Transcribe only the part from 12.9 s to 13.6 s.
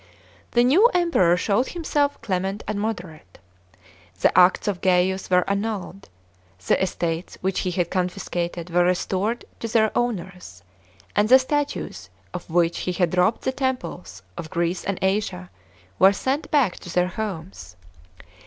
had lobbed the